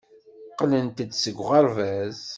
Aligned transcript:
Qqlent-d 0.51 1.07
seg 1.13 1.35
uɣerbaz. 1.43 2.19